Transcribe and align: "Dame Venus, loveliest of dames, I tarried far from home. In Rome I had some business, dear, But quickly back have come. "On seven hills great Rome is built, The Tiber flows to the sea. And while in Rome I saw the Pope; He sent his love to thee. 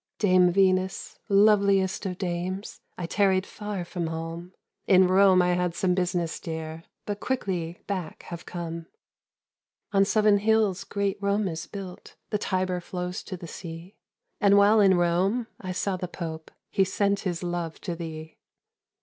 "Dame 0.17 0.51
Venus, 0.51 1.19
loveliest 1.29 2.07
of 2.07 2.17
dames, 2.17 2.81
I 2.97 3.05
tarried 3.05 3.45
far 3.45 3.85
from 3.85 4.07
home. 4.07 4.51
In 4.87 5.05
Rome 5.05 5.43
I 5.43 5.49
had 5.53 5.75
some 5.75 5.93
business, 5.93 6.39
dear, 6.39 6.85
But 7.05 7.19
quickly 7.19 7.83
back 7.85 8.23
have 8.23 8.43
come. 8.47 8.87
"On 9.93 10.03
seven 10.03 10.39
hills 10.39 10.85
great 10.85 11.19
Rome 11.21 11.47
is 11.47 11.67
built, 11.67 12.15
The 12.31 12.39
Tiber 12.39 12.81
flows 12.81 13.21
to 13.21 13.37
the 13.37 13.45
sea. 13.47 13.95
And 14.39 14.57
while 14.57 14.79
in 14.79 14.97
Rome 14.97 15.45
I 15.59 15.71
saw 15.71 15.97
the 15.97 16.07
Pope; 16.07 16.49
He 16.71 16.83
sent 16.83 17.19
his 17.19 17.43
love 17.43 17.79
to 17.81 17.95
thee. 17.95 18.39